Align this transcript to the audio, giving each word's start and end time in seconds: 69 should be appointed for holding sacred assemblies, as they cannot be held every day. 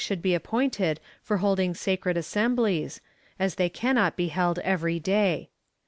69 0.03 0.17
should 0.17 0.21
be 0.23 0.33
appointed 0.33 0.99
for 1.21 1.37
holding 1.37 1.75
sacred 1.75 2.17
assemblies, 2.17 3.01
as 3.37 3.53
they 3.53 3.69
cannot 3.69 4.15
be 4.15 4.29
held 4.29 4.57
every 4.63 4.99
day. 4.99 5.51